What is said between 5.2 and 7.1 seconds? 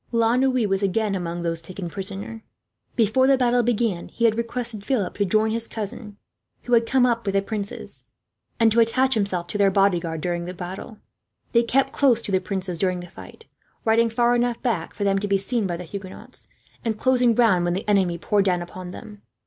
join his cousin, who had come